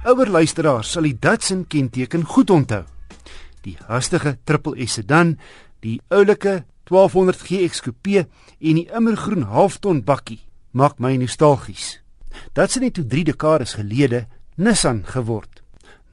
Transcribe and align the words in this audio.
Ouer 0.00 0.30
luisteraars 0.32 0.94
sal 0.94 1.04
die 1.04 1.18
Datsun 1.20 1.66
kenteken 1.68 2.22
goed 2.24 2.48
onthou. 2.50 2.86
Die 3.60 3.74
hastige 3.84 4.38
triple 4.48 4.80
S 4.86 4.94
sedan, 4.96 5.34
die 5.84 5.98
oulike 6.08 6.62
1200 6.88 7.42
GX 7.44 7.82
coupe 7.84 8.22
en 8.24 8.80
die 8.80 8.86
immergroen 8.96 9.44
halfton 9.52 10.00
bakkie 10.08 10.40
maak 10.72 10.96
my 11.04 11.12
nostalgies. 11.20 11.98
Datsun 12.56 12.88
het 12.88 12.96
toe 12.96 13.04
3 13.04 13.26
dekades 13.28 13.76
gelede 13.76 14.24
Nissan 14.56 15.04
geword. 15.04 15.60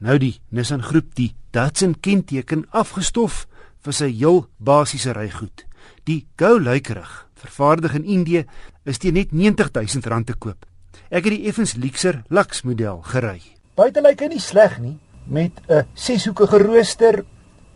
Nou 0.04 0.18
die 0.20 0.36
Nissan 0.52 0.84
groep 0.84 1.14
die 1.16 1.32
Datsun 1.56 1.96
kenteken 1.96 2.66
afgestof 2.76 3.46
vir 3.80 3.96
sy 3.96 4.12
heel 4.12 4.44
basiese 4.60 5.16
rygoed. 5.16 5.64
Die 6.04 6.26
Go 6.36 6.58
luikerig, 6.60 7.24
vervaardig 7.40 7.96
in 7.96 8.04
Indië, 8.04 8.44
is 8.84 9.00
teen 9.00 9.16
net 9.16 9.32
R90000 9.32 10.28
te 10.28 10.36
koop. 10.36 10.68
Ek 11.08 11.24
het 11.24 11.32
die 11.32 11.46
effens 11.48 11.78
luxer 11.80 12.26
Lux 12.28 12.66
model 12.68 13.00
gery. 13.08 13.57
Buite 13.78 14.02
lyk 14.02 14.24
hy 14.24 14.26
nie 14.32 14.42
sleg 14.42 14.72
nie 14.82 14.96
met 15.30 15.54
'n 15.70 15.86
seshoekige 15.94 16.58
rooster, 16.58 17.22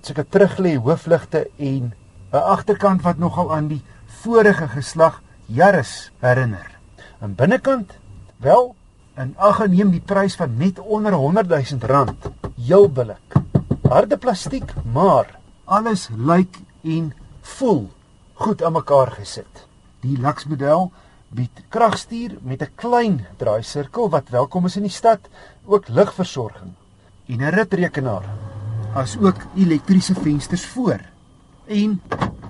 sulke 0.02 0.24
teruglê 0.26 0.74
hoofligte 0.74 1.46
en 1.58 1.94
'n 2.32 2.42
agterkant 2.54 3.02
wat 3.02 3.18
nogal 3.18 3.54
aan 3.54 3.68
die 3.68 3.84
vorige 4.22 4.66
geslag 4.68 5.22
Yaris 5.46 6.10
herinner. 6.18 6.66
Aan 7.20 7.34
binnekant, 7.34 7.92
wel, 8.36 8.74
in 9.16 9.34
ag 9.38 9.56
geneem 9.56 9.90
die 9.90 10.00
prys 10.00 10.34
van 10.34 10.56
net 10.56 10.78
onder 10.78 11.12
100 11.12 11.48
000 11.48 11.86
rand, 11.86 12.30
heel 12.56 12.88
billik. 12.88 13.28
Harde 13.88 14.16
plastiek, 14.16 14.74
maar 14.92 15.38
alles 15.64 16.08
lyk 16.16 16.58
en 16.82 17.14
voel 17.40 17.90
goed 18.34 18.62
aan 18.62 18.72
mekaar 18.72 19.10
gesit. 19.10 19.66
Die 20.00 20.18
Lux 20.18 20.46
model 20.46 20.90
bied 21.32 21.62
kragstuur 21.72 22.36
met 22.42 22.62
'n 22.62 22.72
klein 22.76 23.26
draaisirkel 23.38 24.10
wat 24.10 24.28
welkom 24.28 24.66
is 24.66 24.76
in 24.76 24.82
die 24.82 24.98
stad, 25.00 25.20
ook 25.64 25.88
ligversorging 25.88 26.74
en 27.26 27.38
'n 27.40 27.54
ritrekenaar, 27.54 28.24
asook 28.94 29.36
elektriese 29.56 30.14
vensters 30.14 30.66
voor 30.66 31.00
en 31.66 32.00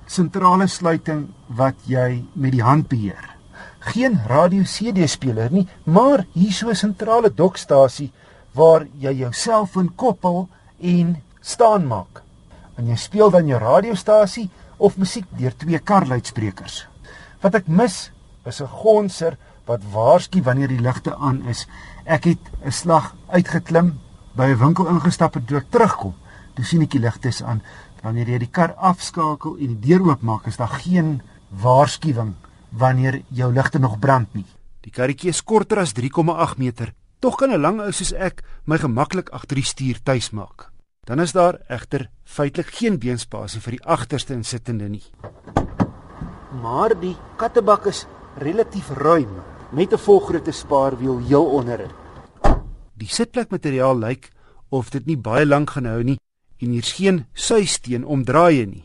sentrale 0.07 0.67
sluiting 0.67 1.29
wat 1.47 1.75
jy 1.87 2.25
met 2.35 2.53
die 2.53 2.63
hand 2.63 2.89
beheer. 2.89 3.37
Geen 3.79 4.21
radio 4.27 4.63
CD 4.63 5.09
speler 5.09 5.53
nie, 5.53 5.69
maar 5.85 6.27
hier 6.33 6.53
so 6.53 6.69
'n 6.69 6.75
sentrale 6.75 7.31
dokstasie 7.35 8.13
waar 8.53 8.87
jy 8.99 9.13
jou 9.13 9.33
selfoon 9.33 9.95
koppel 9.95 10.49
en 10.81 11.23
staan 11.41 11.87
maak. 11.87 12.23
En 12.77 12.87
jy 12.87 12.97
speel 12.97 13.31
dan 13.31 13.47
jou 13.47 13.61
radiostasie 13.61 14.51
of 14.79 14.97
musiek 14.97 15.27
deur 15.39 15.57
twee 15.57 15.79
karluidsprekers. 15.79 16.87
Wat 17.41 17.55
ek 17.55 17.69
mis 17.69 18.11
is 18.47 18.61
'n 18.61 18.67
gonser 18.67 19.37
wat 19.67 19.81
waarsku 19.93 20.43
wanneer 20.43 20.69
die 20.69 20.81
ligte 20.81 21.17
aan 21.17 21.43
is. 21.49 21.67
Ek 22.05 22.25
het 22.25 22.43
'n 22.65 22.71
slag 22.71 23.15
uitgeklim, 23.29 23.99
by 24.35 24.45
'n 24.45 24.59
winkel 24.59 24.87
ingestap 24.87 25.37
en 25.37 25.45
toe 25.45 25.57
ek 25.57 25.71
terugkom, 25.71 26.15
toe 26.55 26.65
sien 26.65 26.83
ek 26.83 26.91
die 26.91 27.01
ligte 27.01 27.29
is 27.29 27.43
aan. 27.43 27.63
Wanneer 28.03 28.29
jy 28.29 28.39
die 28.39 28.51
kar 28.51 28.75
afskakel 28.75 29.57
en 29.59 29.79
die 29.79 29.89
deur 29.89 30.09
oopmaak, 30.09 30.47
is 30.47 30.57
daar 30.57 30.69
geen 30.69 31.23
waarskuwing 31.49 32.35
wanneer 32.71 33.23
jou 33.29 33.53
ligte 33.53 33.79
nog 33.79 33.99
brand 33.99 34.35
nie. 34.35 34.47
Die 34.81 34.91
karretjie 34.91 35.29
is 35.29 35.45
korter 35.45 35.79
as 35.79 35.93
3,8 35.93 36.59
meter. 36.59 36.95
Tog 37.21 37.37
kan 37.37 37.51
'n 37.51 37.61
lang 37.61 37.81
ou 37.81 37.93
soos 37.93 38.13
ek 38.13 38.43
my 38.65 38.79
gemaklik 38.79 39.31
agter 39.31 39.57
die 39.57 39.65
stuur 39.65 40.03
tuis 40.03 40.31
maak. 40.31 40.71
Dan 41.07 41.21
is 41.21 41.33
daar 41.33 41.59
egter 41.69 42.11
feitelik 42.25 42.67
geen 42.67 42.99
beenspasie 42.99 43.61
vir 43.61 43.71
die 43.71 43.85
agterste 43.85 44.35
insittende 44.35 44.89
nie. 44.89 45.03
Maar 46.63 47.01
die 47.01 47.17
kattebak 47.37 47.87
is 47.87 48.07
relatief 48.39 48.89
ruim 48.89 49.29
met 49.71 49.93
'n 49.93 49.99
volgrootte 49.99 50.53
spaarwiel 50.53 51.19
heel 51.27 51.45
onderin. 51.45 51.91
Die 52.95 53.09
sitplekmateriaal 53.09 53.99
lyk 53.99 54.31
of 54.69 54.91
dit 54.91 55.07
nie 55.07 55.19
baie 55.19 55.47
lank 55.47 55.71
gaan 55.71 55.85
hou 55.85 56.03
nie 56.03 56.19
en 56.59 56.71
hier's 56.71 56.93
geen 56.93 57.27
suisteen 57.33 58.05
om 58.05 58.25
draaie 58.25 58.67
nie. 58.67 58.85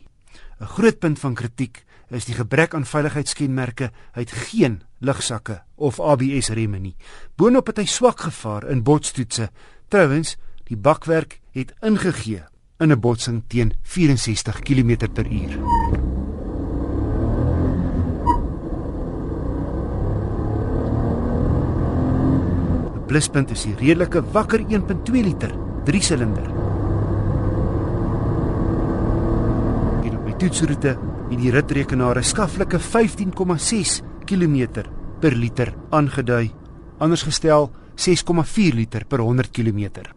'n 0.59 0.65
Groot 0.65 0.99
punt 0.99 1.19
van 1.19 1.33
kritiek 1.33 1.85
is 2.09 2.25
die 2.25 2.35
gebrek 2.35 2.73
aan 2.73 2.85
veiligheidskenmerke. 2.85 3.91
Hy 4.15 4.19
het 4.19 4.31
geen 4.31 4.81
lugsakke 4.99 5.61
of 5.75 5.99
ABS 5.99 6.49
remme 6.49 6.79
nie. 6.79 6.95
Boonop 7.35 7.67
het 7.67 7.77
hy 7.77 7.85
swak 7.85 8.19
gevaar 8.19 8.69
in 8.71 8.83
botstoetse. 8.83 9.49
Trouwens, 9.87 10.37
die 10.63 10.77
bakwerk 10.77 11.39
het 11.51 11.73
ingegee 11.81 12.43
in 12.79 12.91
'n 12.91 12.99
botsing 12.99 13.43
teen 13.47 13.73
64 13.83 14.59
km/h. 14.59 16.06
Pluspunt 23.07 23.51
is 23.55 23.63
die 23.67 23.75
redelike 23.79 24.21
wakker 24.33 24.63
1.2 24.67 25.23
liter 25.23 25.53
3 25.87 26.01
silinder. 26.03 26.47
Hier 30.03 30.17
op 30.17 30.25
my 30.27 30.35
toetsroete 30.41 30.95
het 31.29 31.39
die 31.39 31.51
ritrekenaar 31.51 32.19
'n 32.19 32.23
skaflike 32.23 32.79
15,6 32.79 34.01
km 34.25 34.83
per 35.21 35.31
liter 35.35 35.73
aangedui, 35.89 36.51
anders 36.99 37.23
gestel 37.23 37.71
6,4 37.95 38.73
liter 38.73 39.05
per 39.05 39.19
100 39.19 39.51
km. 39.51 40.13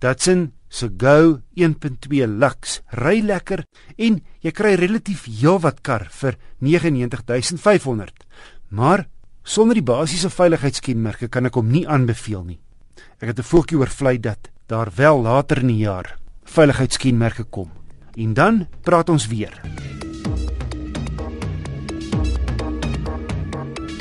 Datsin 0.00 0.52
se 0.68 0.90
Go 0.98 1.40
1.2 1.54 2.26
Lux 2.26 2.82
ry 2.92 3.20
lekker 3.22 3.64
en 3.96 4.20
jy 4.42 4.50
kry 4.50 4.74
relatief 4.76 5.26
heelwat 5.26 5.82
kar 5.82 6.08
vir 6.10 6.36
99500. 6.60 8.24
Maar 8.70 9.06
Sonder 9.44 9.76
die 9.76 9.84
basiese 9.84 10.30
veiligheidskenmerke 10.32 11.28
kan 11.28 11.44
ek 11.44 11.58
hom 11.60 11.68
nie 11.68 11.84
aanbeveel 11.84 12.46
nie. 12.46 12.60
Ek 13.20 13.28
het 13.28 13.38
'n 13.38 13.50
voeltjie 13.50 13.78
oorvlei 13.78 14.16
dat 14.18 14.48
daar 14.66 14.88
wel 14.96 15.20
later 15.22 15.60
in 15.60 15.68
die 15.68 15.84
jaar 15.84 16.16
veiligheidskenmerke 16.44 17.44
kom. 17.44 17.70
En 18.16 18.34
dan 18.34 18.66
praat 18.82 19.08
ons 19.08 19.26
weer. 19.26 19.60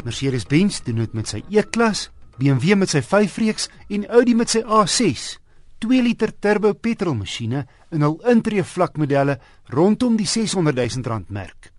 Mercedes-Benz 0.03 0.81
doen 0.83 0.95
dit 0.95 1.13
met 1.13 1.27
sy 1.27 1.43
E-klas, 1.49 2.09
BMW 2.37 2.75
met 2.75 2.89
sy 2.89 3.01
5-reeks 3.01 3.69
en 3.89 4.07
Audi 4.07 4.35
met 4.35 4.49
sy 4.49 4.61
A6. 4.61 5.39
2 5.79 6.01
liter 6.01 6.31
turbo 6.39 6.73
petrolmasjiene 6.73 7.67
in 7.91 8.01
hul 8.01 8.21
intree 8.31 8.63
vlakmodelle 8.63 9.39
rondom 9.65 10.15
die 10.15 10.27
600 10.27 10.75
000 10.75 11.03
rand 11.03 11.29
merk. 11.29 11.72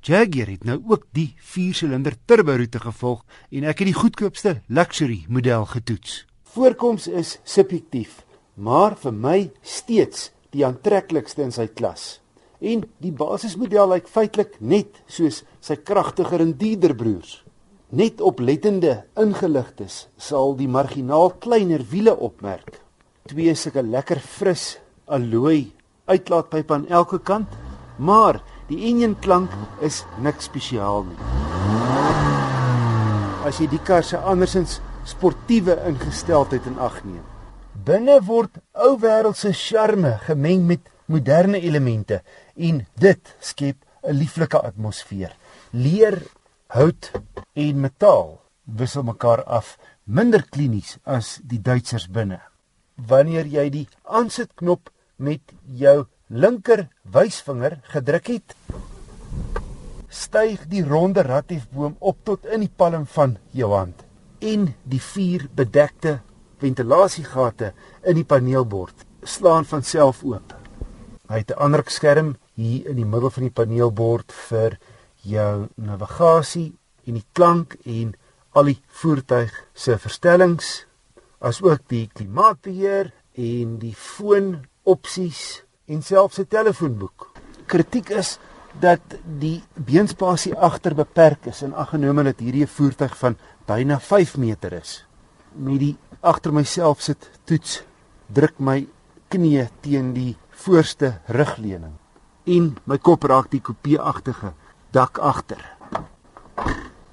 Jaguar 0.00 0.48
het 0.48 0.62
nou 0.64 0.78
ook 0.88 1.02
die 1.12 1.34
4-silinder 1.44 2.14
turbo 2.24 2.54
roete 2.56 2.80
gevolg 2.80 3.20
en 3.52 3.66
ek 3.68 3.82
het 3.82 3.90
die 3.90 3.98
goedkoopste 3.98 4.52
luxury 4.72 5.26
model 5.28 5.66
getoets. 5.68 6.22
Voorkoms 6.54 7.04
is 7.06 7.36
subjektief, 7.44 8.22
maar 8.56 8.96
vir 8.96 9.12
my 9.12 9.38
steeds 9.60 10.30
die 10.56 10.64
aantreklikste 10.64 11.44
in 11.44 11.52
sy 11.52 11.66
klas. 11.68 12.22
En 12.64 12.86
die 13.04 13.12
basismodel 13.12 13.92
lyk 13.92 14.08
feitelik 14.08 14.56
net 14.60 15.02
soos 15.04 15.42
sy 15.60 15.76
kragtiger 15.76 16.40
en 16.40 16.54
dierder 16.56 16.96
broers. 16.96 17.42
Net 17.92 18.22
oplettende 18.24 19.02
ingeligtes 19.20 20.06
sal 20.16 20.56
die 20.56 20.68
marginaal 20.68 21.34
kleiner 21.44 21.84
wiele 21.90 22.14
opmerk. 22.16 22.78
Twee 23.28 23.52
sulke 23.52 23.84
lekker 23.84 24.20
fris 24.24 24.78
alloy 25.04 25.66
uitlaatpype 26.08 26.74
aan 26.74 26.88
elke 26.88 27.20
kant, 27.20 27.52
maar 28.00 28.40
Die 28.70 28.84
engine 28.86 29.16
klank 29.18 29.50
is 29.82 30.04
niks 30.22 30.46
spesiaal 30.46 31.02
nie. 31.08 31.16
As 33.42 33.58
jy 33.58 33.66
die 33.72 33.80
kar 33.82 34.04
se 34.06 34.20
andersins 34.30 34.76
sportiewe 35.10 35.74
ingesteldheid 35.88 36.68
in 36.70 36.78
ag 36.78 37.00
neem. 37.02 37.24
Binne 37.74 38.20
word 38.28 38.60
ou 38.78 38.92
wêreldse 39.02 39.50
charme 39.58 40.12
gemeng 40.28 40.68
met 40.68 40.86
moderne 41.10 41.58
elemente 41.58 42.20
en 42.54 42.84
dit 42.94 43.34
skep 43.40 43.76
'n 44.06 44.14
lieflike 44.14 44.58
atmosfeer. 44.62 45.34
Leer, 45.72 46.22
hout 46.68 47.10
en 47.54 47.80
metaal 47.80 48.38
wissel 48.64 49.02
mekaar 49.02 49.42
af, 49.44 49.78
minder 50.04 50.46
klinies 50.46 50.98
as 51.04 51.40
die 51.42 51.58
Duitsers 51.58 52.06
binne. 52.06 52.40
Wanneer 52.94 53.46
jy 53.46 53.70
die 53.70 53.88
aansitknop 54.04 54.90
met 55.16 55.42
jou 55.64 56.06
linker 56.30 56.86
wysvinger 57.02 57.80
gedruk 57.90 58.28
het, 58.30 58.54
styg 60.10 60.66
die 60.70 60.82
ronde 60.86 61.22
ratiefboom 61.26 61.96
op 61.98 62.18
tot 62.24 62.46
in 62.46 62.62
die 62.62 62.70
palm 62.70 63.06
van 63.06 63.36
jou 63.54 63.70
hand 63.74 64.04
en 64.40 64.70
die 64.88 65.02
vier 65.02 65.48
bedekte 65.54 66.20
ventilasiegate 66.62 67.72
in 68.06 68.18
die 68.18 68.26
paneelbord 68.26 69.06
slaan 69.26 69.66
van 69.68 69.82
self 69.84 70.22
oop. 70.24 70.54
Hy 71.28 71.42
het 71.42 71.50
'n 71.50 71.62
ander 71.62 71.82
skerm 71.86 72.36
hier 72.54 72.86
in 72.86 72.96
die 72.96 73.04
middel 73.04 73.30
van 73.30 73.42
die 73.42 73.56
paneelbord 73.58 74.32
vir 74.32 74.78
jou 75.22 75.68
navigasie 75.76 76.72
en 77.06 77.14
die 77.14 77.26
klank 77.32 77.76
en 77.84 78.14
al 78.52 78.64
die 78.64 78.80
voertuig 78.86 79.52
se 79.74 79.98
verstellings 79.98 80.86
asook 81.38 81.80
die 81.88 82.08
klimaatbeheer 82.12 83.12
en 83.34 83.78
die 83.78 83.94
foon 83.94 84.66
opsies 84.82 85.62
en 85.90 86.02
selfs 86.02 86.38
'n 86.38 86.46
telefoonboek. 86.48 87.28
Kritiek 87.66 88.08
is 88.10 88.38
dat 88.80 89.00
die 89.38 89.62
beenspasie 89.74 90.54
agter 90.54 90.94
beperk 90.94 91.46
is 91.46 91.62
en 91.62 91.74
aggenome 91.74 92.22
dat 92.22 92.38
hierdie 92.38 92.66
voertuig 92.66 93.16
van 93.16 93.36
byna 93.66 93.98
5 93.98 94.36
meter 94.36 94.72
is. 94.72 95.04
Met 95.52 95.78
die 95.78 95.96
agter 96.20 96.52
myself 96.52 97.00
sit, 97.00 97.30
toets, 97.44 97.82
druk 98.26 98.58
my 98.58 98.86
knie 99.28 99.68
teen 99.80 100.12
die 100.12 100.36
voorste 100.50 101.20
rugleuning 101.26 101.96
en 102.46 102.76
my 102.84 102.98
kop 102.98 103.24
raak 103.24 103.50
die 103.50 103.60
kopieagtige 103.60 104.52
dak 104.92 105.18
agter. 105.18 105.60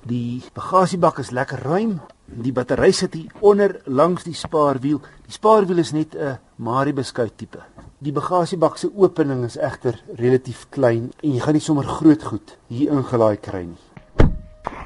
Die 0.07 0.41
bagasiebak 0.55 1.19
is 1.19 1.33
lekker 1.35 1.59
ruim. 1.67 1.97
Die 2.25 2.53
battery 2.55 2.91
sit 2.91 3.13
hier 3.13 3.31
onder 3.39 3.81
langs 3.85 4.23
die 4.23 4.35
spaarwiel. 4.35 5.01
Die 5.25 5.35
spaarwiel 5.35 5.83
is 5.83 5.91
net 5.91 6.15
'n 6.15 6.39
Marie 6.55 6.93
beskuit 6.93 7.37
tipe. 7.37 7.59
Die 7.97 8.11
bagasiebak 8.13 8.75
se 8.77 8.91
opening 8.93 9.39
is 9.47 9.55
egter 9.57 9.95
relatief 10.19 10.67
klein 10.69 11.07
en 11.23 11.31
jy 11.33 11.39
gaan 11.41 11.55
nie 11.57 11.63
sommer 11.65 11.87
groot 11.89 12.21
goed 12.29 12.51
hier 12.69 12.91
ingelaai 12.93 13.39
kry 13.41 13.63
nie. 13.65 13.79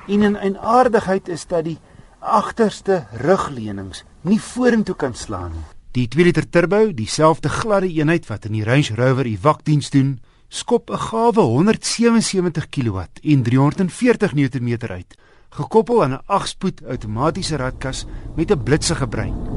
En 0.08 0.24
in 0.24 0.38
'n 0.40 0.56
aardigheid 0.58 1.28
is 1.28 1.44
dat 1.46 1.66
die 1.66 1.78
agterste 2.20 3.08
rugleunings 3.12 4.06
nie 4.22 4.40
vorentoe 4.40 4.96
kan 4.96 5.14
slaan 5.14 5.52
nie. 5.52 5.68
Die 5.92 6.08
2 6.08 6.24
liter 6.24 6.50
turbo, 6.50 6.94
dieselfde 6.94 7.50
gladde 7.50 7.92
eenheid 7.92 8.28
wat 8.28 8.46
in 8.46 8.54
die 8.54 8.64
Range 8.64 8.96
Rover 8.96 9.26
Evoque 9.26 9.64
diens 9.64 9.90
doen, 9.90 10.20
skop 10.48 10.90
'n 10.90 10.98
gawe 10.98 11.42
177 11.42 12.70
kW 12.70 12.98
en 13.24 13.44
340 13.44 14.34
Nm 14.34 14.78
uit, 14.88 15.18
gekoppel 15.50 16.04
aan 16.04 16.14
'n 16.14 16.24
8-spoed 16.28 16.82
outomatiese 16.88 17.58
ratkas 17.58 18.06
met 18.36 18.52
'n 18.52 18.64
blitsige 18.64 19.08
brein. 19.08 19.51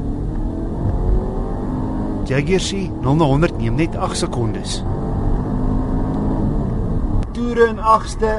Jaguar 2.25 2.59
se 2.59 2.89
0 2.89 3.15
na 3.15 3.25
100 3.25 3.57
neem 3.57 3.75
net 3.77 3.95
8 3.95 4.17
sekondes. 4.17 4.79
Toere 7.35 7.67
in 7.69 7.77
8ste, 7.77 8.31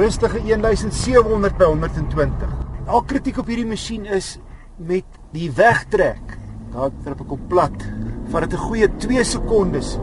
rustige 0.00 0.40
1700 0.40 1.58
by 1.58 1.68
120. 1.68 2.54
Al 2.86 3.04
kritiek 3.04 3.42
op 3.42 3.50
hierdie 3.52 3.68
masjien 3.68 4.06
is 4.08 4.38
met 4.80 5.04
die 5.36 5.50
wegtrek. 5.52 6.38
Daar 6.72 6.94
trap 7.04 7.20
ek 7.20 7.34
op 7.36 7.44
plat. 7.50 7.84
Vat 8.32 8.48
dit 8.48 8.56
'n 8.56 8.64
goeie 8.64 8.88
2 8.96 9.24
sekondes 9.24 9.98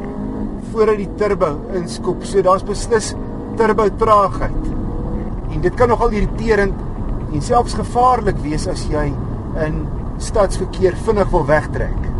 voordat 0.71 0.97
die 0.97 1.09
turbo 1.17 1.59
inskop. 1.73 2.23
So 2.23 2.41
daar's 2.41 2.63
beslis 2.63 3.15
turbo 3.57 3.89
traagheid. 3.89 4.63
En 5.49 5.61
dit 5.61 5.73
kan 5.73 5.87
nogal 5.87 6.09
irriterend 6.09 6.77
en 7.33 7.41
selfs 7.41 7.73
gevaarlik 7.73 8.37
wees 8.37 8.67
as 8.67 8.85
jy 8.85 9.13
in 9.65 9.87
stadsverkeer 10.17 10.95
vinnig 10.95 11.29
wil 11.29 11.45
wegtrek. 11.45 12.10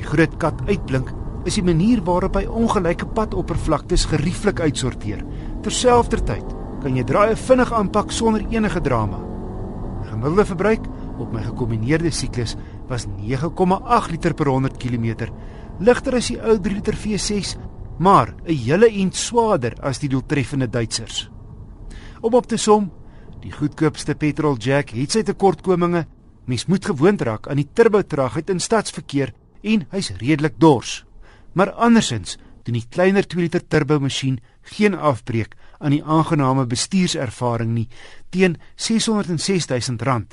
Die 0.00 0.08
groot 0.08 0.36
kat 0.40 0.62
uitblink, 0.64 1.10
is 1.44 1.58
die 1.58 1.64
manier 1.64 2.00
waarop 2.04 2.38
hy 2.38 2.46
ongelyke 2.48 3.08
padoppervlaktes 3.16 4.06
gerieflik 4.08 4.62
uitsorteer. 4.64 5.20
Terselfdertyd 5.64 6.56
kan 6.80 6.96
jy 6.96 7.04
draaie 7.04 7.36
vinnig 7.36 7.72
aanpak 7.76 8.12
sonder 8.16 8.46
enige 8.48 8.80
drama. 8.84 9.20
Gemiddelde 10.08 10.46
verbruik 10.48 10.86
op 11.20 11.32
my 11.34 11.42
gekombineerde 11.44 12.12
siklus 12.16 12.56
was 12.88 13.04
9,8 13.20 14.14
liter 14.14 14.34
per 14.36 14.48
100 14.48 14.80
km 14.80 15.28
ligter 15.80 16.16
as 16.16 16.30
die 16.32 16.38
ou 16.40 16.56
3 16.60 16.76
liter 16.76 16.96
V6, 16.96 17.56
maar 17.98 18.34
'n 18.44 18.56
hele 18.56 18.88
ent 18.88 19.16
swaarder 19.16 19.76
as 19.82 19.98
die 19.98 20.08
doeltreffende 20.08 20.68
Duitsers. 20.68 21.30
Om 22.20 22.34
op 22.34 22.46
te 22.46 22.56
som, 22.56 22.90
die 23.40 23.52
goedkoopste 23.52 24.14
petrol 24.14 24.56
jack 24.56 24.90
het 24.90 25.10
sy 25.10 25.22
tekortkominge. 25.22 26.06
Mens 26.44 26.66
moet 26.66 26.84
gewoond 26.84 27.22
raak 27.22 27.48
aan 27.48 27.56
die 27.56 27.68
turbotraagheid 27.72 28.50
in 28.50 28.60
stadsverkeer 28.60 29.32
en 29.62 29.86
hy's 29.90 30.10
redelik 30.20 30.58
dors. 30.58 31.04
Maar 31.52 31.72
andersins 31.72 32.36
doen 32.64 32.74
die 32.74 32.86
kleiner 32.88 33.26
2 33.26 33.42
liter 33.42 33.66
turbo 33.66 34.00
masjien 34.00 34.40
geen 34.62 34.94
afbreek 34.94 35.56
aan 35.78 35.94
die 35.96 36.04
aangename 36.04 36.66
bestuurservaring 36.66 37.72
nie. 37.74 37.88
Teen 38.30 38.56
R606 38.76 39.70
000 39.98 40.26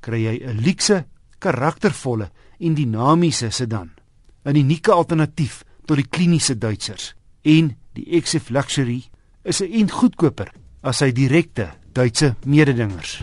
kry 0.00 0.20
jy 0.24 0.36
'n 0.44 0.60
luukse, 0.60 1.04
karaktervolle 1.38 2.30
en 2.60 2.74
dinamiese 2.74 3.50
sedan. 3.50 3.90
'n 4.44 4.56
unieke 4.56 4.92
alternatief 4.92 5.64
tot 5.86 5.96
die 5.96 6.08
kliniese 6.08 6.58
Duitsers 6.58 7.14
en 7.42 7.76
die 7.94 8.20
XF 8.20 8.50
Luxury 8.50 9.04
is 9.44 9.60
'n 9.60 9.72
ent 9.72 9.90
goedkoper 9.90 10.52
as 10.82 10.96
sy 10.98 11.12
direkte 11.12 11.72
Duitse 11.92 12.34
mededingers. 12.44 13.22